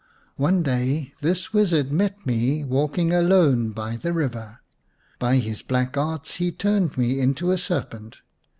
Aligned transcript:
One 0.37 0.63
day 0.63 1.13
this 1.21 1.53
wizard 1.53 1.91
met 1.91 2.25
me 2.25 2.63
walking 2.63 3.13
alone 3.13 3.69
by 3.69 3.97
this 3.97 4.11
river. 4.11 4.61
By 5.19 5.35
his 5.35 5.61
black 5.61 5.95
arts 5.95 6.37
he 6.37 6.51
turned 6.51 6.97
me 6.97 7.19
into 7.19 7.51
a 7.51 7.57
serpent. 7.59 8.17